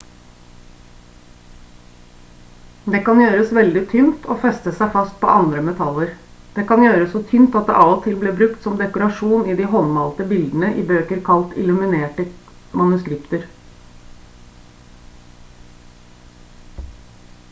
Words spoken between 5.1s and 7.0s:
på andre metaller. det kan